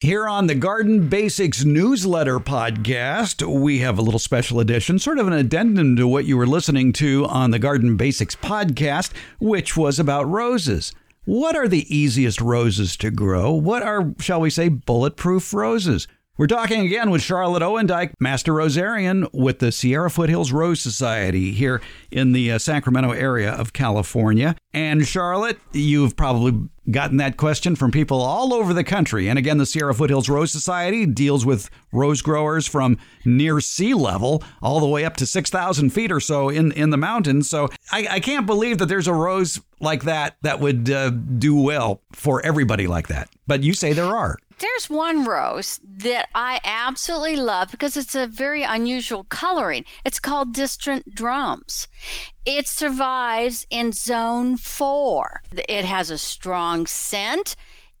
Here 0.00 0.28
on 0.28 0.46
the 0.46 0.54
Garden 0.54 1.08
Basics 1.08 1.64
newsletter 1.64 2.38
podcast, 2.38 3.42
we 3.42 3.78
have 3.78 3.98
a 3.98 4.02
little 4.02 4.18
special 4.18 4.60
edition, 4.60 4.98
sort 4.98 5.18
of 5.18 5.26
an 5.26 5.32
addendum 5.32 5.96
to 5.96 6.06
what 6.06 6.26
you 6.26 6.36
were 6.36 6.46
listening 6.46 6.92
to 6.94 7.24
on 7.24 7.50
the 7.50 7.58
Garden 7.58 7.96
Basics 7.96 8.36
podcast, 8.36 9.12
which 9.40 9.74
was 9.74 9.98
about 9.98 10.28
roses. 10.28 10.92
What 11.24 11.56
are 11.56 11.66
the 11.66 11.86
easiest 11.88 12.42
roses 12.42 12.94
to 12.98 13.10
grow? 13.10 13.52
What 13.52 13.82
are, 13.82 14.14
shall 14.20 14.42
we 14.42 14.50
say, 14.50 14.68
bulletproof 14.68 15.54
roses? 15.54 16.06
We're 16.38 16.48
talking 16.48 16.84
again 16.84 17.08
with 17.08 17.22
Charlotte 17.22 17.62
Owendyk, 17.62 18.12
Master 18.20 18.52
Rosarian 18.52 19.26
with 19.32 19.58
the 19.58 19.72
Sierra 19.72 20.10
Foothills 20.10 20.52
Rose 20.52 20.82
Society 20.82 21.52
here 21.52 21.80
in 22.10 22.32
the 22.32 22.52
uh, 22.52 22.58
Sacramento 22.58 23.12
area 23.12 23.50
of 23.50 23.72
California. 23.72 24.54
And 24.74 25.06
Charlotte, 25.06 25.58
you've 25.72 26.14
probably 26.14 26.68
gotten 26.90 27.16
that 27.16 27.38
question 27.38 27.74
from 27.74 27.90
people 27.90 28.20
all 28.20 28.52
over 28.52 28.74
the 28.74 28.84
country. 28.84 29.28
And 29.28 29.38
again, 29.38 29.56
the 29.56 29.64
Sierra 29.64 29.94
Foothills 29.94 30.28
Rose 30.28 30.52
Society 30.52 31.06
deals 31.06 31.46
with 31.46 31.70
rose 31.90 32.20
growers 32.20 32.66
from 32.66 32.98
near 33.24 33.58
sea 33.62 33.94
level 33.94 34.44
all 34.60 34.78
the 34.78 34.86
way 34.86 35.06
up 35.06 35.16
to 35.16 35.24
6,000 35.24 35.88
feet 35.88 36.12
or 36.12 36.20
so 36.20 36.50
in, 36.50 36.70
in 36.72 36.90
the 36.90 36.98
mountains. 36.98 37.48
So 37.48 37.70
I, 37.90 38.06
I 38.10 38.20
can't 38.20 38.44
believe 38.44 38.76
that 38.76 38.86
there's 38.86 39.08
a 39.08 39.14
rose 39.14 39.58
like 39.80 40.02
that 40.02 40.36
that 40.42 40.60
would 40.60 40.90
uh, 40.90 41.08
do 41.08 41.58
well 41.58 42.02
for 42.12 42.44
everybody 42.44 42.86
like 42.86 43.08
that. 43.08 43.30
But 43.46 43.62
you 43.62 43.72
say 43.72 43.94
there 43.94 44.04
are. 44.04 44.36
There's 44.58 44.88
one 44.88 45.24
rose 45.24 45.80
that 45.84 46.28
I 46.34 46.60
absolutely 46.64 47.36
love 47.36 47.70
because 47.70 47.94
it's 47.96 48.14
a 48.14 48.26
very 48.26 48.62
unusual 48.62 49.24
coloring. 49.24 49.84
It's 50.04 50.18
called 50.18 50.54
distant 50.54 51.14
drums. 51.14 51.88
It 52.46 52.66
survives 52.66 53.66
in 53.68 53.92
zone 53.92 54.56
four. 54.56 55.42
It 55.52 55.84
has 55.84 56.10
a 56.10 56.16
strong 56.16 56.86
scent. 56.86 57.54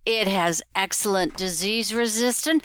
It 0.06 0.28
has 0.28 0.62
excellent 0.74 1.36
disease 1.36 1.92
resistant. 1.92 2.62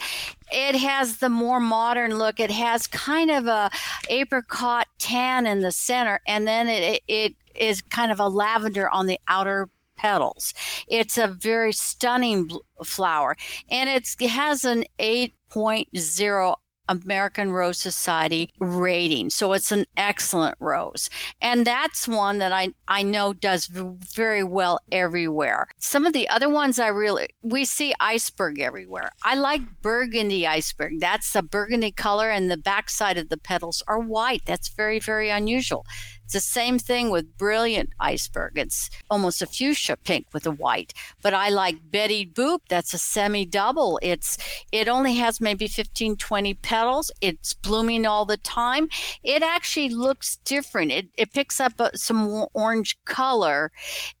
It 0.50 0.76
has 0.76 1.18
the 1.18 1.28
more 1.28 1.60
modern 1.60 2.16
look. 2.16 2.40
It 2.40 2.52
has 2.52 2.86
kind 2.86 3.30
of 3.30 3.46
a 3.46 3.70
apricot 4.08 4.86
tan 4.98 5.46
in 5.46 5.60
the 5.60 5.72
center, 5.72 6.20
and 6.26 6.46
then 6.46 6.68
it 6.68 7.02
it 7.08 7.34
is 7.54 7.82
kind 7.82 8.12
of 8.12 8.20
a 8.20 8.28
lavender 8.28 8.88
on 8.88 9.06
the 9.06 9.18
outer 9.28 9.68
petals. 10.02 10.52
It's 10.88 11.16
a 11.16 11.28
very 11.28 11.72
stunning 11.72 12.50
flower, 12.84 13.36
and 13.70 13.88
it 13.88 14.08
has 14.28 14.64
an 14.64 14.84
8.0 14.98 16.56
American 16.88 17.52
Rose 17.52 17.78
Society 17.78 18.50
rating. 18.58 19.30
So 19.30 19.52
it's 19.52 19.70
an 19.70 19.84
excellent 19.96 20.56
rose. 20.58 21.08
And 21.40 21.64
that's 21.64 22.08
one 22.08 22.38
that 22.38 22.52
I, 22.52 22.74
I 22.88 23.04
know 23.04 23.32
does 23.32 23.66
very 23.66 24.42
well 24.42 24.80
everywhere. 24.90 25.68
Some 25.78 26.04
of 26.04 26.12
the 26.12 26.28
other 26.28 26.48
ones 26.48 26.80
I 26.80 26.88
really, 26.88 27.28
we 27.40 27.64
see 27.64 27.94
iceberg 28.00 28.58
everywhere. 28.58 29.10
I 29.22 29.36
like 29.36 29.80
burgundy 29.80 30.46
iceberg. 30.46 30.98
That's 30.98 31.34
a 31.36 31.42
burgundy 31.42 31.92
color, 31.92 32.30
and 32.30 32.50
the 32.50 32.56
backside 32.56 33.16
of 33.16 33.28
the 33.28 33.38
petals 33.38 33.82
are 33.86 34.00
white. 34.00 34.42
That's 34.44 34.68
very, 34.68 34.98
very 34.98 35.30
unusual. 35.30 35.86
It's 36.32 36.46
the 36.46 36.50
same 36.52 36.78
thing 36.78 37.10
with 37.10 37.36
brilliant 37.36 37.90
iceberg. 38.00 38.52
It's 38.56 38.88
almost 39.10 39.42
a 39.42 39.46
fuchsia 39.46 39.98
pink 39.98 40.28
with 40.32 40.46
a 40.46 40.50
white. 40.50 40.94
But 41.20 41.34
I 41.34 41.50
like 41.50 41.90
Betty 41.90 42.24
Boop. 42.24 42.60
That's 42.70 42.94
a 42.94 42.98
semi 42.98 43.44
double. 43.44 43.98
It's 44.00 44.38
it 44.72 44.88
only 44.88 45.16
has 45.16 45.42
maybe 45.42 45.68
15, 45.68 46.16
20 46.16 46.54
petals. 46.54 47.10
It's 47.20 47.52
blooming 47.52 48.06
all 48.06 48.24
the 48.24 48.38
time. 48.38 48.88
It 49.22 49.42
actually 49.42 49.90
looks 49.90 50.36
different. 50.36 50.90
It, 50.90 51.08
it 51.18 51.34
picks 51.34 51.60
up 51.60 51.78
a, 51.78 51.94
some 51.98 52.46
orange 52.54 52.96
color 53.04 53.70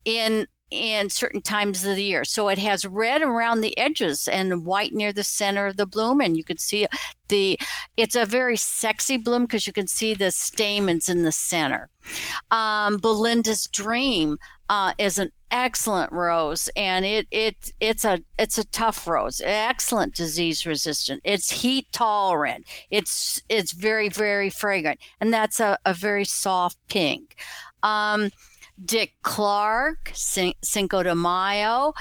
in 0.04 0.46
in 0.72 1.10
certain 1.10 1.42
times 1.42 1.84
of 1.84 1.96
the 1.96 2.02
year. 2.02 2.24
So 2.24 2.48
it 2.48 2.58
has 2.58 2.86
red 2.86 3.22
around 3.22 3.60
the 3.60 3.76
edges 3.76 4.26
and 4.26 4.64
white 4.64 4.92
near 4.92 5.12
the 5.12 5.22
center 5.22 5.66
of 5.66 5.76
the 5.76 5.86
bloom. 5.86 6.20
And 6.20 6.36
you 6.36 6.44
can 6.44 6.58
see 6.58 6.86
the, 7.28 7.58
it's 7.96 8.16
a 8.16 8.24
very 8.24 8.56
sexy 8.56 9.18
bloom 9.18 9.42
because 9.42 9.66
you 9.66 9.72
can 9.72 9.86
see 9.86 10.14
the 10.14 10.30
stamens 10.30 11.08
in 11.08 11.22
the 11.24 11.32
center. 11.32 11.90
Um, 12.50 12.96
Belinda's 12.96 13.66
Dream 13.66 14.38
uh, 14.70 14.94
is 14.98 15.18
an 15.18 15.30
excellent 15.50 16.10
rose 16.10 16.70
and 16.76 17.04
it 17.04 17.26
it 17.30 17.72
it's 17.78 18.06
a 18.06 18.18
it's 18.38 18.56
a 18.56 18.64
tough 18.68 19.06
rose 19.06 19.42
excellent 19.44 20.14
disease 20.14 20.64
resistant 20.64 21.20
it's 21.24 21.50
heat 21.50 21.86
tolerant 21.92 22.64
it's 22.90 23.38
it's 23.50 23.72
very 23.72 24.08
very 24.08 24.48
fragrant 24.48 24.98
and 25.20 25.30
that's 25.30 25.60
a, 25.60 25.76
a 25.84 25.92
very 25.92 26.24
soft 26.24 26.78
pink 26.88 27.36
um, 27.82 28.30
Dick 28.84 29.14
Clark, 29.22 30.10
Cinco 30.14 31.02
de 31.02 31.14
Mayo. 31.14 31.94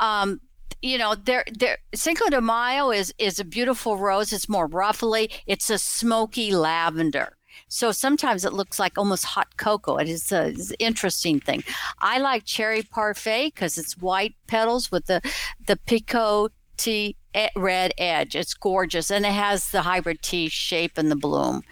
Um, 0.00 0.40
you 0.82 0.98
know, 0.98 1.14
there, 1.14 1.44
there. 1.58 1.78
Cinco 1.94 2.28
de 2.30 2.40
Mayo 2.40 2.90
is 2.90 3.12
is 3.18 3.40
a 3.40 3.44
beautiful 3.44 3.96
rose. 3.96 4.32
It's 4.32 4.48
more 4.48 4.66
ruffly. 4.66 5.30
It's 5.46 5.70
a 5.70 5.78
smoky 5.78 6.54
lavender. 6.54 7.36
So 7.66 7.90
sometimes 7.90 8.44
it 8.44 8.52
looks 8.52 8.78
like 8.78 8.96
almost 8.96 9.24
hot 9.24 9.56
cocoa. 9.56 9.96
It 9.96 10.08
is 10.08 10.30
a, 10.30 10.48
it's 10.48 10.70
an 10.70 10.76
interesting 10.78 11.40
thing. 11.40 11.64
I 11.98 12.18
like 12.18 12.44
cherry 12.44 12.82
parfait 12.82 13.52
because 13.54 13.76
it's 13.76 13.98
white 13.98 14.34
petals 14.46 14.92
with 14.92 15.06
the 15.06 15.20
the 15.66 15.76
picot 15.76 16.52
red 17.56 17.92
edge. 17.98 18.36
It's 18.36 18.54
gorgeous 18.54 19.10
and 19.10 19.26
it 19.26 19.32
has 19.32 19.70
the 19.70 19.82
hybrid 19.82 20.22
tea 20.22 20.48
shape 20.48 20.98
in 20.98 21.08
the 21.08 21.16
bloom. 21.16 21.62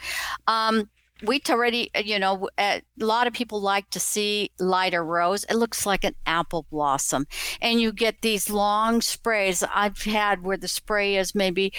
Um, 0.46 0.90
we 1.22 1.40
already, 1.48 1.90
uh, 1.94 2.02
you 2.04 2.18
know, 2.18 2.48
a 2.58 2.82
lot 2.98 3.26
of 3.26 3.32
people 3.32 3.60
like 3.60 3.88
to 3.90 4.00
see 4.00 4.50
Lida 4.58 5.00
Rose. 5.00 5.44
It 5.44 5.54
looks 5.54 5.86
like 5.86 6.04
an 6.04 6.14
apple 6.26 6.66
blossom. 6.70 7.26
And 7.60 7.80
you 7.80 7.92
get 7.92 8.22
these 8.22 8.50
long 8.50 9.00
sprays. 9.00 9.64
I've 9.74 10.02
had 10.02 10.42
where 10.42 10.56
the 10.56 10.68
spray 10.68 11.16
is 11.16 11.34
maybe 11.34 11.72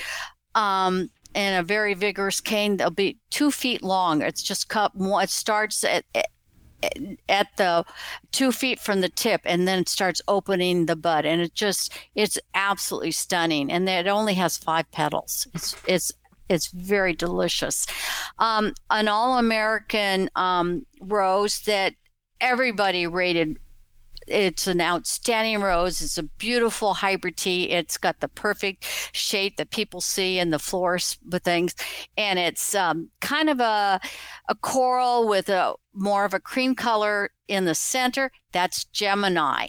um, 0.56 1.10
in 1.36 1.54
a 1.54 1.64
very 1.64 1.94
vigorous 1.94 2.42
cane, 2.42 2.78
they'll 2.78 2.90
be 2.90 3.20
two 3.30 3.52
feet 3.52 3.84
long. 3.84 4.22
It's 4.22 4.42
just 4.42 4.70
cut. 4.70 4.92
It 4.96 5.30
starts 5.30 5.84
at, 5.84 6.04
at 7.30 7.48
the 7.58 7.86
two 8.32 8.52
feet 8.52 8.80
from 8.80 9.02
the 9.02 9.10
tip 9.10 9.42
and 9.46 9.68
then 9.68 9.80
it 9.80 9.90
starts 9.90 10.22
opening 10.28 10.86
the 10.86 10.96
bud 10.96 11.26
and 11.26 11.42
it 11.42 11.54
just 11.54 11.92
it's 12.14 12.38
absolutely 12.54 13.12
stunning 13.12 13.72
and 13.72 13.90
it 13.90 14.08
only 14.08 14.36
has 14.36 14.58
five 14.58 14.90
petals 14.92 15.48
it's 15.56 15.76
it's 15.88 16.12
it's 16.50 16.68
very 16.68 17.14
delicious. 17.14 17.86
Um, 18.40 18.74
an 18.90 19.08
all 19.08 19.38
American 19.38 20.30
um, 20.36 20.86
rose 21.02 21.62
that 21.62 21.94
everybody 22.40 23.08
rated. 23.08 23.58
It's 24.28 24.68
an 24.68 24.82
outstanding 24.82 25.62
rose. 25.62 26.02
It's 26.02 26.18
a 26.18 26.24
beautiful 26.24 26.96
hybrid 26.96 27.38
tea. 27.38 27.70
It's 27.70 27.98
got 27.98 28.20
the 28.20 28.28
perfect 28.28 28.86
shape 29.14 29.56
that 29.56 29.72
people 29.72 30.02
see 30.02 30.38
in 30.38 30.50
the 30.50 30.60
floors 30.60 31.18
with 31.30 31.44
things, 31.44 31.76
and 32.18 32.38
it's 32.38 32.76
um, 32.76 33.10
kind 33.22 33.50
of 33.50 33.62
a 33.62 34.02
a 34.50 34.56
coral 34.56 35.28
with 35.28 35.48
a 35.48 35.76
more 35.94 36.26
of 36.26 36.34
a 36.34 36.42
cream 36.42 36.76
color 36.76 37.30
in 37.48 37.64
the 37.64 37.76
center. 37.76 38.32
That's 38.52 38.84
Gemini, 38.86 39.68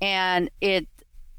and 0.00 0.48
it 0.60 0.86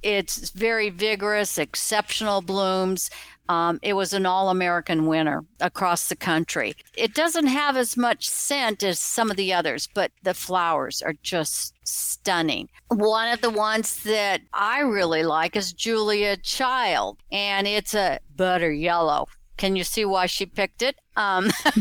it's 0.03 0.49
very 0.51 0.89
vigorous, 0.89 1.57
exceptional 1.57 2.41
blooms. 2.41 3.09
Um, 3.49 3.79
it 3.81 3.93
was 3.93 4.13
an 4.13 4.27
all 4.27 4.49
American 4.49 5.07
winner 5.07 5.43
across 5.59 6.07
the 6.07 6.15
country. 6.15 6.75
It 6.95 7.15
doesn't 7.15 7.47
have 7.47 7.75
as 7.75 7.97
much 7.97 8.29
scent 8.29 8.83
as 8.83 8.99
some 8.99 9.31
of 9.31 9.37
the 9.37 9.51
others, 9.51 9.89
but 9.91 10.11
the 10.21 10.35
flowers 10.35 11.01
are 11.01 11.15
just 11.23 11.73
stunning. 11.83 12.69
One 12.89 13.27
of 13.33 13.41
the 13.41 13.49
ones 13.49 14.03
that 14.03 14.41
I 14.53 14.81
really 14.81 15.23
like 15.23 15.55
is 15.55 15.73
Julia 15.73 16.37
Child, 16.37 17.17
and 17.31 17.67
it's 17.67 17.95
a 17.95 18.19
butter 18.35 18.71
yellow. 18.71 19.25
Can 19.59 19.75
you 19.75 19.83
see 19.83 20.05
why 20.05 20.25
she 20.25 20.45
picked 20.45 20.81
it? 20.81 20.95
Um, 21.17 21.51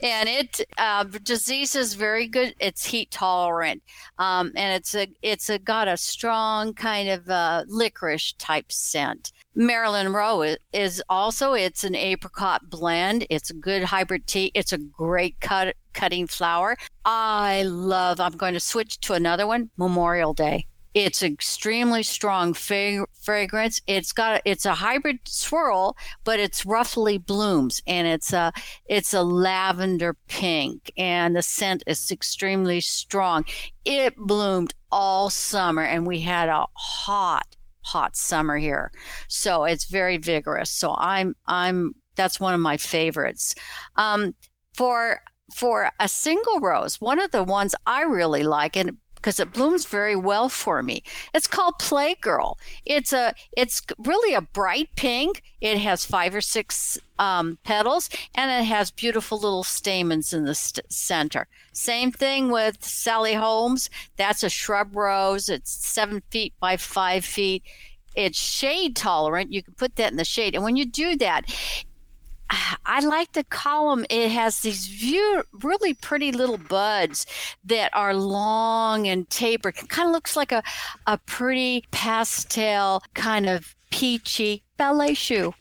and 0.00 0.28
it 0.28 0.60
uh, 0.78 1.02
disease 1.24 1.74
is 1.74 1.94
very 1.94 2.28
good. 2.28 2.54
It's 2.60 2.84
heat 2.84 3.10
tolerant, 3.10 3.82
um, 4.18 4.52
and 4.54 4.76
it's 4.76 4.94
a 4.94 5.08
it's 5.22 5.50
a 5.50 5.58
got 5.58 5.88
a 5.88 5.96
strong 5.96 6.72
kind 6.72 7.08
of 7.08 7.28
uh, 7.28 7.64
licorice 7.66 8.34
type 8.38 8.70
scent. 8.70 9.32
Marilyn 9.56 10.06
Monroe 10.06 10.54
is 10.72 11.02
also 11.08 11.54
it's 11.54 11.82
an 11.82 11.96
apricot 11.96 12.70
blend. 12.70 13.26
It's 13.28 13.50
a 13.50 13.54
good 13.54 13.82
hybrid 13.82 14.28
tea. 14.28 14.52
It's 14.54 14.72
a 14.72 14.78
great 14.78 15.40
cut 15.40 15.74
cutting 15.94 16.28
flower. 16.28 16.76
I 17.04 17.64
love. 17.64 18.20
I'm 18.20 18.36
going 18.36 18.54
to 18.54 18.60
switch 18.60 19.00
to 19.00 19.14
another 19.14 19.48
one. 19.48 19.70
Memorial 19.76 20.32
Day. 20.32 20.68
It's 20.96 21.22
extremely 21.22 22.02
strong 22.02 22.54
fragrance. 22.54 23.82
It's 23.86 24.12
got 24.14 24.40
it's 24.46 24.64
a 24.64 24.76
hybrid 24.76 25.18
swirl, 25.24 25.94
but 26.24 26.40
it's 26.40 26.64
roughly 26.64 27.18
blooms, 27.18 27.82
and 27.86 28.08
it's 28.08 28.32
a 28.32 28.50
it's 28.86 29.12
a 29.12 29.22
lavender 29.22 30.16
pink, 30.26 30.90
and 30.96 31.36
the 31.36 31.42
scent 31.42 31.82
is 31.86 32.10
extremely 32.10 32.80
strong. 32.80 33.44
It 33.84 34.16
bloomed 34.16 34.72
all 34.90 35.28
summer, 35.28 35.82
and 35.82 36.06
we 36.06 36.20
had 36.20 36.48
a 36.48 36.64
hot 36.72 37.56
hot 37.82 38.16
summer 38.16 38.56
here, 38.56 38.90
so 39.28 39.64
it's 39.64 39.84
very 39.84 40.16
vigorous. 40.16 40.70
So 40.70 40.94
I'm 40.96 41.36
I'm 41.46 41.94
that's 42.14 42.40
one 42.40 42.54
of 42.54 42.60
my 42.60 42.78
favorites. 42.78 43.54
Um, 43.96 44.34
for 44.72 45.20
for 45.54 45.90
a 46.00 46.08
single 46.08 46.58
rose, 46.60 47.02
one 47.02 47.20
of 47.20 47.32
the 47.32 47.44
ones 47.44 47.74
I 47.86 48.00
really 48.00 48.44
like, 48.44 48.76
and 48.76 48.96
because 49.26 49.40
it 49.40 49.52
blooms 49.52 49.86
very 49.86 50.14
well 50.14 50.48
for 50.48 50.84
me. 50.84 51.02
It's 51.34 51.48
called 51.48 51.80
Playgirl. 51.80 52.54
It's 52.84 53.12
a 53.12 53.34
it's 53.56 53.82
really 53.98 54.34
a 54.34 54.40
bright 54.40 54.88
pink. 54.94 55.42
It 55.60 55.78
has 55.78 56.04
five 56.06 56.32
or 56.32 56.40
six 56.40 56.96
um, 57.18 57.58
petals 57.64 58.08
and 58.36 58.52
it 58.52 58.68
has 58.68 58.92
beautiful 58.92 59.36
little 59.40 59.64
stamens 59.64 60.32
in 60.32 60.44
the 60.44 60.54
st- 60.54 60.92
center. 60.92 61.48
Same 61.72 62.12
thing 62.12 62.52
with 62.52 62.84
Sally 62.84 63.34
Holmes. 63.34 63.90
That's 64.16 64.44
a 64.44 64.48
shrub 64.48 64.94
rose. 64.94 65.48
It's 65.48 65.72
seven 65.72 66.22
feet 66.30 66.54
by 66.60 66.76
five 66.76 67.24
feet. 67.24 67.64
It's 68.14 68.38
shade 68.38 68.94
tolerant. 68.94 69.52
You 69.52 69.60
can 69.60 69.74
put 69.74 69.96
that 69.96 70.12
in 70.12 70.18
the 70.18 70.24
shade. 70.24 70.54
And 70.54 70.62
when 70.62 70.76
you 70.76 70.86
do 70.86 71.16
that, 71.16 71.52
I 72.50 73.00
like 73.00 73.32
the 73.32 73.44
column. 73.44 74.06
It 74.08 74.30
has 74.30 74.60
these 74.60 74.86
view, 74.86 75.42
really 75.62 75.94
pretty 75.94 76.32
little 76.32 76.58
buds 76.58 77.26
that 77.64 77.90
are 77.92 78.14
long 78.14 79.08
and 79.08 79.28
tapered. 79.28 79.74
Kind 79.88 80.08
of 80.08 80.12
looks 80.12 80.36
like 80.36 80.52
a, 80.52 80.62
a 81.06 81.18
pretty 81.18 81.84
pastel 81.90 83.02
kind 83.14 83.48
of 83.48 83.74
peachy 83.90 84.62
ballet 84.76 85.14
shoe. 85.14 85.54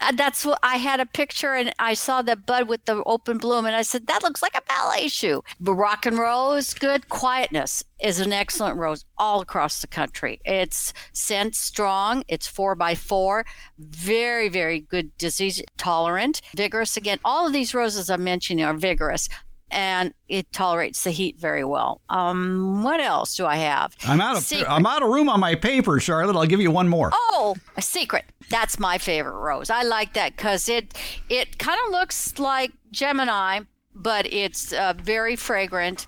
Uh, 0.00 0.12
that's 0.12 0.44
what 0.44 0.58
I 0.62 0.76
had 0.76 1.00
a 1.00 1.06
picture 1.06 1.54
and 1.54 1.74
I 1.78 1.94
saw 1.94 2.22
the 2.22 2.36
bud 2.36 2.68
with 2.68 2.84
the 2.86 3.02
open 3.04 3.38
bloom 3.38 3.66
and 3.66 3.76
I 3.76 3.82
said, 3.82 4.06
that 4.06 4.22
looks 4.22 4.42
like 4.42 4.56
a 4.56 4.62
ballet 4.62 5.08
shoe. 5.08 5.42
But 5.60 5.74
rock 5.74 6.06
and 6.06 6.18
roll 6.18 6.52
is 6.52 6.74
good. 6.74 7.08
Quietness 7.08 7.84
is 8.02 8.20
an 8.20 8.32
excellent 8.32 8.78
rose 8.78 9.04
all 9.18 9.40
across 9.40 9.80
the 9.80 9.86
country. 9.86 10.40
It's 10.44 10.92
scent 11.12 11.54
strong. 11.54 12.24
It's 12.28 12.46
four 12.46 12.74
by 12.74 12.94
four. 12.94 13.44
Very, 13.78 14.48
very 14.48 14.80
good 14.80 15.16
disease 15.18 15.62
tolerant. 15.76 16.40
Vigorous 16.56 16.96
again. 16.96 17.18
All 17.24 17.46
of 17.46 17.52
these 17.52 17.74
roses 17.74 18.08
I'm 18.08 18.24
mentioning 18.24 18.64
are 18.64 18.74
vigorous 18.74 19.28
and 19.70 20.12
it 20.28 20.50
tolerates 20.52 21.04
the 21.04 21.10
heat 21.10 21.38
very 21.38 21.64
well. 21.64 22.00
Um, 22.08 22.82
what 22.82 23.00
else 23.00 23.36
do 23.36 23.46
I 23.46 23.56
have? 23.56 23.94
I'm 24.06 24.20
out 24.20 24.36
of 24.36 24.42
secret. 24.42 24.70
I'm 24.70 24.86
out 24.86 25.02
of 25.02 25.08
room 25.08 25.28
on 25.28 25.40
my 25.40 25.54
paper, 25.54 25.98
Charlotte. 26.00 26.36
I'll 26.36 26.46
give 26.46 26.60
you 26.60 26.70
one 26.70 26.88
more. 26.88 27.10
Oh, 27.12 27.56
a 27.76 27.82
secret. 27.82 28.24
That's 28.48 28.78
my 28.78 28.98
favorite 28.98 29.38
rose. 29.38 29.70
I 29.70 29.82
like 29.82 30.14
that 30.14 30.36
because 30.36 30.68
it 30.68 30.98
it 31.28 31.58
kind 31.58 31.78
of 31.86 31.92
looks 31.92 32.38
like 32.38 32.72
Gemini, 32.90 33.60
but 33.94 34.32
it's 34.32 34.72
uh, 34.72 34.94
very 34.96 35.36
fragrant 35.36 36.06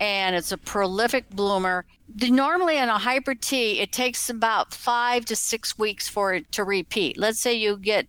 and 0.00 0.34
it's 0.34 0.52
a 0.52 0.58
prolific 0.58 1.30
bloomer. 1.30 1.84
Normally, 2.20 2.76
in 2.76 2.88
a 2.88 2.98
hybrid 2.98 3.40
tea, 3.40 3.80
it 3.80 3.92
takes 3.92 4.28
about 4.28 4.74
five 4.74 5.24
to 5.26 5.36
six 5.36 5.78
weeks 5.78 6.08
for 6.08 6.34
it 6.34 6.50
to 6.52 6.64
repeat. 6.64 7.16
Let's 7.16 7.40
say 7.40 7.54
you 7.54 7.76
get 7.76 8.06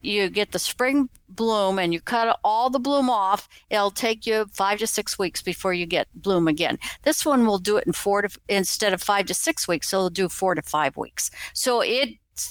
you 0.00 0.28
get 0.30 0.52
the 0.52 0.58
spring 0.58 1.08
bloom 1.28 1.78
and 1.78 1.92
you 1.92 2.00
cut 2.00 2.38
all 2.44 2.70
the 2.70 2.78
bloom 2.78 3.10
off, 3.10 3.48
it'll 3.70 3.90
take 3.90 4.26
you 4.26 4.46
five 4.52 4.78
to 4.78 4.86
six 4.86 5.18
weeks 5.18 5.42
before 5.42 5.72
you 5.72 5.86
get 5.86 6.08
bloom 6.14 6.48
again. 6.48 6.78
This 7.02 7.24
one 7.24 7.46
will 7.46 7.58
do 7.58 7.76
it 7.76 7.86
in 7.86 7.92
four 7.92 8.22
to 8.22 8.28
instead 8.48 8.92
of 8.92 9.02
five 9.02 9.26
to 9.26 9.34
six 9.34 9.66
weeks, 9.66 9.92
it'll 9.92 10.10
do 10.10 10.28
four 10.28 10.54
to 10.54 10.62
five 10.62 10.96
weeks. 10.96 11.30
So 11.52 11.80
it 11.80 12.10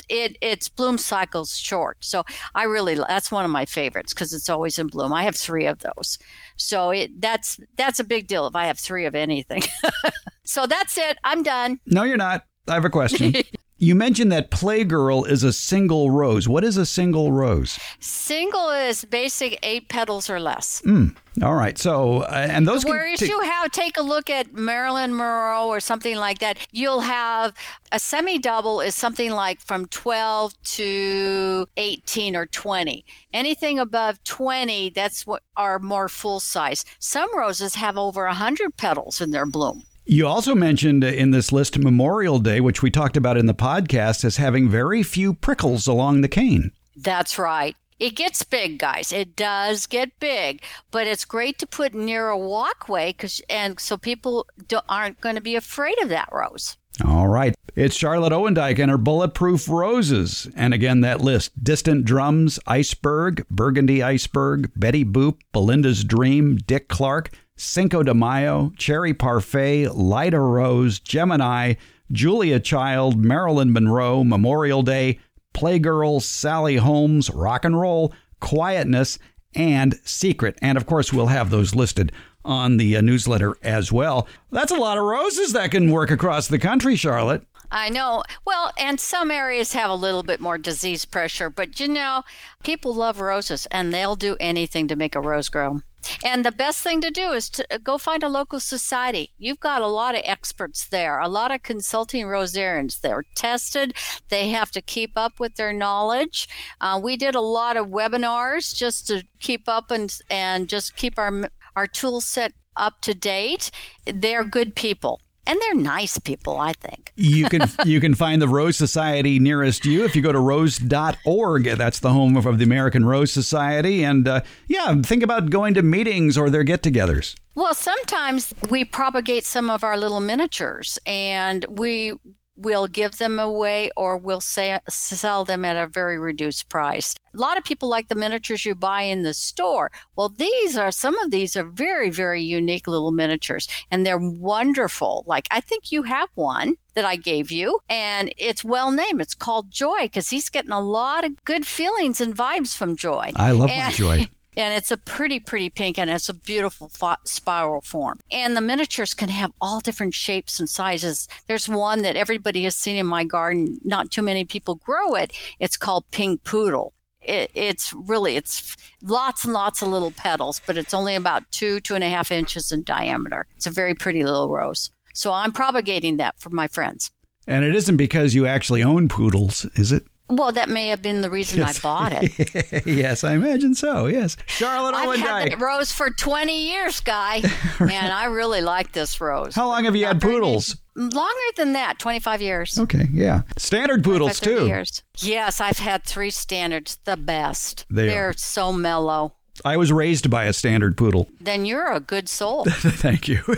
it 0.10 0.38
its 0.42 0.68
bloom 0.68 0.98
cycle's 0.98 1.58
short. 1.58 1.98
So 2.02 2.24
I 2.56 2.64
really 2.64 2.96
that's 2.96 3.32
one 3.32 3.46
of 3.46 3.52
my 3.52 3.66
favorites 3.66 4.14
because 4.14 4.34
it's 4.34 4.50
always 4.50 4.78
in 4.78 4.88
bloom. 4.88 5.14
I 5.14 5.24
have 5.24 5.36
three 5.36 5.66
of 5.66 5.80
those, 5.80 6.18
so 6.58 6.90
it 6.90 7.22
that's 7.22 7.60
that's 7.78 8.00
a 8.00 8.04
big 8.04 8.28
deal 8.28 8.48
if 8.48 8.56
I 8.56 8.66
have 8.66 8.80
three 8.80 9.06
of 9.06 9.16
anything. 9.16 9.64
so 10.44 10.66
that's 10.66 10.98
it. 10.98 11.18
I'm 11.24 11.44
done. 11.44 11.80
No, 11.86 12.04
you're 12.04 12.18
not. 12.18 12.44
I 12.68 12.74
have 12.74 12.86
a 12.86 12.90
question. 12.90 13.34
You 13.80 13.94
mentioned 13.94 14.32
that 14.32 14.50
Playgirl 14.50 15.30
is 15.30 15.44
a 15.44 15.54
single 15.54 16.10
rose. 16.10 16.48
What 16.48 16.64
is 16.64 16.78
a 16.78 16.86
single 16.86 17.32
rose? 17.32 17.78
Single 18.00 18.72
is 18.72 19.06
basic 19.06 19.60
eight 19.62 19.88
petals 19.88 20.32
or 20.32 20.40
less. 20.40 20.82
Mm. 20.84 21.16
All 21.44 21.54
right. 21.54 21.78
So, 21.78 22.22
uh, 22.22 22.48
and 22.50 22.68
those. 22.68 22.84
Whereas 22.84 23.20
t- 23.20 23.28
you 23.28 23.40
have, 23.40 23.72
take 23.72 23.98
a 23.98 24.02
look 24.02 24.32
at 24.32 24.52
Marilyn 24.52 25.16
Monroe 25.16 25.68
or 25.68 25.80
something 25.80 26.16
like 26.16 26.40
that, 26.40 26.58
you'll 26.72 27.02
have 27.02 27.54
a 27.92 28.00
semi 28.00 28.40
double 28.40 28.82
is 28.82 28.96
something 28.96 29.32
like 29.32 29.62
from 29.62 29.86
12 29.86 30.60
to 30.64 31.70
18 31.78 32.36
or 32.36 32.48
20. 32.48 33.06
Anything 33.32 33.78
above 33.78 34.24
20, 34.24 34.90
that's 34.90 35.28
what 35.28 35.44
are 35.56 35.78
more 35.78 36.10
full 36.10 36.40
size. 36.40 36.84
Some 36.98 37.38
roses 37.38 37.76
have 37.76 37.96
over 37.96 38.26
100 38.26 38.76
petals 38.76 39.22
in 39.22 39.30
their 39.30 39.46
bloom. 39.46 39.84
You 40.10 40.26
also 40.26 40.56
mentioned 40.56 41.04
in 41.04 41.32
this 41.32 41.52
list 41.52 41.78
Memorial 41.78 42.40
Day, 42.40 42.62
which 42.62 42.82
we 42.82 42.90
talked 42.90 43.18
about 43.18 43.36
in 43.36 43.46
the 43.46 43.54
podcast, 43.54 44.24
as 44.24 44.38
having 44.38 44.70
very 44.70 45.04
few 45.04 45.34
prickles 45.34 45.86
along 45.86 46.22
the 46.22 46.30
cane. 46.30 46.72
That's 46.96 47.38
right. 47.38 47.76
It 48.00 48.16
gets 48.16 48.42
big, 48.44 48.80
guys. 48.80 49.12
It 49.12 49.36
does 49.36 49.86
get 49.86 50.18
big, 50.22 50.64
but 50.92 51.08
it's 51.08 51.26
great 51.26 51.60
to 51.60 51.68
put 51.68 51.94
near 51.94 52.30
a 52.30 52.38
walkway 52.38 53.10
because, 53.10 53.42
and 53.50 53.78
so 53.82 53.98
people 53.98 54.48
aren't 54.88 55.20
going 55.20 55.36
to 55.36 55.42
be 55.42 55.58
afraid 55.58 56.02
of 56.02 56.08
that 56.08 56.30
rose. 56.32 56.78
All 57.06 57.28
right. 57.28 57.54
It's 57.76 57.96
Charlotte 57.96 58.32
Owendyk 58.32 58.80
and 58.80 58.90
her 58.90 58.98
bulletproof 58.98 59.68
roses. 59.68 60.48
And 60.56 60.74
again, 60.74 61.02
that 61.02 61.20
list 61.20 61.62
Distant 61.62 62.06
Drums, 62.06 62.60
Iceberg, 62.66 63.46
Burgundy 63.50 64.02
Iceberg, 64.02 64.72
Betty 64.78 65.04
Boop, 65.04 65.40
Belinda's 65.52 66.06
Dream, 66.06 66.56
Dick 66.56 66.88
Clark, 66.88 67.32
Cinco 67.58 68.04
de 68.04 68.14
Mayo, 68.14 68.72
Cherry 68.78 69.14
Parfait, 69.14 69.90
Lida 69.94 70.40
Rose, 70.40 71.00
Gemini, 71.00 71.74
Julia 72.12 72.60
Child, 72.60 73.18
Marilyn 73.18 73.74
Monroe, 73.74 74.24
Memorial 74.24 74.84
Day, 74.84 75.20
Playgirl, 75.54 76.22
Sally 76.22 76.78
Holmes, 76.78 77.30
Rock 77.32 77.66
and 77.66 77.80
Roll, 77.80 78.14
Quietness, 78.40 79.18
and 79.56 80.00
Secret. 80.04 80.58
And 80.62 80.78
of 80.78 80.86
course, 80.86 81.12
we'll 81.12 81.28
have 81.28 81.50
those 81.50 81.76
listed 81.76 82.12
on 82.46 82.78
the 82.78 82.96
uh, 82.96 83.02
newsletter 83.02 83.58
as 83.62 83.92
well. 83.92 84.28
That's 84.52 84.72
a 84.72 84.76
lot 84.76 84.98
of 84.98 85.04
roses 85.04 85.54
that 85.54 85.72
can 85.72 85.92
work 85.92 86.12
across 86.12 86.48
the 86.48 86.60
country, 86.60 86.96
Charlotte. 86.96 87.44
I 87.72 87.90
know. 87.90 88.24
Well, 88.46 88.72
and 88.78 89.00
some 89.00 89.30
areas 89.30 89.74
have 89.74 89.90
a 89.90 89.96
little 89.96 90.24
bit 90.24 90.40
more 90.40 90.58
disease 90.58 91.06
pressure, 91.06 91.50
but 91.50 91.80
you 91.80 91.88
know, 91.88 92.24
people 92.64 92.94
love 92.94 93.20
roses 93.20 93.68
and 93.72 93.94
they'll 93.94 94.16
do 94.16 94.38
anything 94.40 94.88
to 94.88 94.96
make 94.96 95.16
a 95.16 95.22
rose 95.22 95.50
grow. 95.50 95.82
And 96.24 96.46
the 96.46 96.52
best 96.52 96.82
thing 96.82 97.02
to 97.02 97.12
do 97.12 97.32
is 97.32 97.50
to 97.50 97.66
uh, 97.74 97.80
go 97.84 97.98
find 97.98 98.24
a 98.24 98.30
local 98.30 98.62
society. 98.62 99.32
You've 99.38 99.60
got 99.60 99.82
a 99.82 99.88
lot 99.88 100.16
of 100.16 100.22
experts 100.24 100.88
there, 100.88 101.20
a 101.20 101.28
lot 101.28 101.52
of 101.52 101.64
consulting 101.64 102.26
rosarians. 102.26 103.02
They're 103.02 103.26
tested, 103.36 103.94
they 104.30 104.50
have 104.50 104.72
to 104.72 104.82
keep 104.82 105.18
up 105.18 105.40
with 105.40 105.56
their 105.56 105.74
knowledge. 105.74 106.48
Uh, 106.80 107.00
we 107.04 107.18
did 107.18 107.36
a 107.36 107.42
lot 107.42 107.76
of 107.76 107.88
webinars 107.88 108.74
just 108.74 109.08
to 109.08 109.24
keep 109.40 109.68
up 109.68 109.92
and, 109.92 110.16
and 110.30 110.70
just 110.70 110.96
keep 110.96 111.18
our, 111.20 111.50
our 111.76 111.88
tool 111.88 112.22
set 112.22 112.54
up 112.78 113.02
to 113.02 113.14
date. 113.14 113.72
They're 114.06 114.46
good 114.46 114.76
people 114.76 115.20
and 115.48 115.60
they're 115.62 115.76
nice 115.76 116.20
people, 116.20 116.58
I 116.60 116.74
think. 116.74 117.14
you 117.16 117.50
can 117.50 117.70
you 117.86 118.00
can 118.00 118.14
find 118.14 118.42
the 118.42 118.48
Rose 118.48 118.78
Society 118.78 119.40
nearest 119.40 119.86
you 119.86 120.04
if 120.06 120.16
you 120.16 120.22
go 120.22 120.32
to 120.32 120.40
rose.org. 120.40 121.64
That's 121.64 122.00
the 122.00 122.12
home 122.12 122.38
of 122.38 122.58
the 122.58 122.64
American 122.64 123.06
Rose 123.06 123.32
Society, 123.32 124.04
and 124.04 124.28
uh, 124.28 124.42
yeah, 124.68 125.02
think 125.02 125.24
about 125.24 125.50
going 125.50 125.74
to 125.76 125.82
meetings 125.82 126.38
or 126.38 126.50
their 126.50 126.64
get-togethers. 126.64 127.36
Well, 127.56 127.74
sometimes 127.74 128.54
we 128.70 128.86
propagate 128.86 129.46
some 129.46 129.70
of 129.70 129.84
our 129.84 129.98
little 129.98 130.20
miniatures, 130.20 131.00
and 131.06 131.66
we 131.70 132.14
we'll 132.58 132.88
give 132.88 133.18
them 133.18 133.40
away 133.40 133.92
or 133.96 134.18
we'll 134.18 134.42
say, 134.42 134.80
sell 134.90 135.46
them 135.46 135.64
at 135.64 135.78
a 135.78 135.88
very 135.88 136.18
reduced 136.20 136.70
price. 136.70 137.16
A 137.34 137.38
lot 137.38 137.58
of 137.58 137.64
people 137.64 137.88
like 137.88 138.08
the 138.08 138.16
miniatures 138.16 138.66
you 138.66 138.74
buy 138.74 139.04
in 139.04 139.24
the 139.24 139.34
store. 139.34 139.92
Well, 140.16 140.30
these 140.30 140.76
are 140.76 140.92
some 140.92 141.18
of 141.20 141.32
these 141.32 141.56
are 141.56 141.64
very, 141.64 142.10
very 142.10 142.42
unique 142.42 142.88
little 142.88 143.12
miniatures 143.12 143.68
and 143.92 144.06
they're 144.06 144.18
wonderful. 144.18 145.24
Like 145.28 145.48
I 145.52 145.62
think 145.62 145.92
you 145.92 146.04
have 146.04 146.30
one 146.36 146.76
that 146.96 147.06
I 147.06 147.16
gave 147.16 147.52
you 147.52 147.80
and 147.90 148.34
it's 148.38 148.64
well 148.64 148.92
named. 148.92 149.22
It's 149.22 149.36
called 149.36 149.70
Joy 149.70 150.04
because 150.04 150.30
he's 150.30 150.50
getting 150.50 150.72
a 150.72 150.82
lot 150.82 151.24
of 151.24 151.44
good 151.46 151.68
feelings 151.68 152.20
and 152.20 152.36
vibes 152.36 152.76
from 152.76 152.96
Joy. 152.96 153.34
I 153.36 153.52
love 153.52 153.70
and, 153.70 153.86
my 153.86 153.92
Joy. 153.92 154.30
and 154.58 154.74
it's 154.74 154.92
a 154.92 154.98
pretty, 154.98 155.40
pretty 155.40 155.70
pink 155.70 155.98
and 155.98 156.10
it's 156.10 156.30
a 156.30 156.34
beautiful 156.34 156.92
spiral 157.24 157.82
form. 157.82 158.20
And 158.32 158.58
the 158.58 158.62
miniatures 158.62 159.14
can 159.14 159.30
have 159.30 159.52
all 159.62 159.80
different 159.80 160.16
shapes 160.16 160.60
and 160.60 160.68
sizes. 160.68 161.28
There's 161.48 161.70
one 161.70 162.02
that 162.02 162.16
everybody 162.16 162.64
has 162.64 162.76
seen 162.76 162.96
in 162.98 163.06
my 163.06 163.24
garden. 163.24 163.80
Not 163.84 164.12
too 164.12 164.24
many 164.24 164.44
people 164.44 164.76
grow 164.76 165.14
it. 165.14 165.32
It's 165.60 165.78
called 165.78 166.10
Pink 166.12 166.44
Poodle. 166.44 166.94
It, 167.22 167.52
it's 167.54 167.94
really 167.94 168.36
it's 168.36 168.76
lots 169.04 169.44
and 169.44 169.54
lots 169.54 169.82
of 169.82 169.90
little 169.90 170.12
petals, 170.12 170.62
but 170.66 170.78
it's 170.78 170.94
only 170.94 171.16
about 171.16 171.44
two 171.52 171.80
two 171.82 171.94
and 171.94 172.04
a 172.04 172.10
half 172.10 172.32
inches 172.32 172.72
in 172.72 172.84
diameter. 172.84 173.46
It's 173.56 173.68
a 173.68 173.72
very 173.72 173.94
pretty 173.94 174.24
little 174.24 174.50
rose. 174.50 174.92
So 175.14 175.34
I'm 175.34 175.52
propagating 175.52 176.18
that 176.18 176.40
for 176.40 176.50
my 176.50 176.68
friends. 176.68 177.12
And 177.48 177.64
it 177.64 177.76
isn't 177.76 177.98
because 177.98 178.36
you 178.36 178.46
actually 178.46 178.84
own 178.84 179.08
poodles, 179.08 179.66
is 179.76 179.92
it? 179.92 180.06
Well, 180.30 180.52
that 180.52 180.68
may 180.68 180.90
have 180.90 181.02
been 181.02 181.22
the 181.22 181.30
reason 181.30 181.60
yes. 181.60 181.80
I 181.80 181.82
bought 181.82 182.12
it. 182.22 182.86
yes, 182.86 183.24
I 183.24 183.34
imagine 183.34 183.76
so. 183.76 184.08
Yes, 184.08 184.36
Charlotte 184.46 184.94
I've 184.94 185.20
had 185.20 185.52
that 185.52 185.60
rose 185.60 185.92
for 185.92 186.10
twenty 186.10 186.70
years, 186.70 187.00
guy, 187.00 187.42
right. 187.80 187.94
and 187.94 188.12
I 188.12 188.26
really 188.26 188.62
like 188.62 188.92
this 188.92 189.22
rose. 189.22 189.56
How 189.56 189.68
long 189.68 189.86
have 189.86 189.96
you 189.96 190.06
had 190.06 190.22
poodles? 190.22 190.76
Longer 190.96 191.52
than 191.56 191.74
that, 191.74 191.98
twenty-five 192.00 192.42
years. 192.42 192.78
Okay, 192.78 193.08
yeah, 193.14 193.44
standard 193.56 194.04
poodles 194.04 194.40
too. 194.42 194.68
Years. 194.68 195.02
Yes, 195.20 195.62
I've 195.62 195.80
had 195.80 196.04
three 196.04 196.32
standards, 196.32 197.00
the 197.06 197.16
best. 197.16 197.86
They 197.90 198.08
They're 198.08 198.30
are. 198.30 198.34
so 198.34 198.74
mellow. 198.74 199.37
I 199.66 199.78
was 199.78 199.92
raised 199.92 200.30
by 200.30 200.46
a 200.46 200.54
standard 200.54 200.98
poodle. 200.98 201.30
Then 201.40 201.66
you're 201.66 201.92
a 201.92 202.02
good 202.02 202.28
soul. 202.28 202.66
Thank 202.66 203.28
you. 203.30 203.42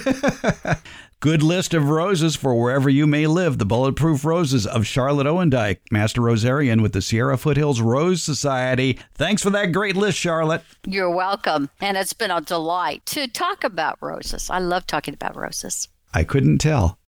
Good 1.22 1.44
list 1.44 1.74
of 1.74 1.90
roses 1.90 2.38
for 2.38 2.56
wherever 2.56 2.90
you 2.90 3.06
may 3.06 3.28
live. 3.28 3.58
The 3.58 3.66
Bulletproof 3.66 4.24
Roses 4.24 4.66
of 4.66 4.88
Charlotte 4.88 5.28
Owendyk, 5.28 5.80
Master 5.92 6.22
Rosarian 6.22 6.82
with 6.82 6.94
the 6.94 7.02
Sierra 7.02 7.38
Foothills 7.38 7.82
Rose 7.82 8.24
Society. 8.24 8.98
Thanks 9.16 9.44
for 9.44 9.50
that 9.50 9.74
great 9.74 9.98
list, 9.98 10.18
Charlotte. 10.18 10.64
You're 10.86 11.14
welcome. 11.14 11.70
And 11.82 11.98
it's 11.98 12.14
been 12.14 12.32
a 12.32 12.40
delight 12.40 13.06
to 13.08 13.28
talk 13.28 13.66
about 13.66 13.98
roses. 14.00 14.50
I 14.50 14.60
love 14.60 14.88
talking 14.88 15.14
about 15.14 15.36
roses. 15.36 15.90
I 16.14 16.24
couldn't 16.24 16.60
tell. 16.60 16.98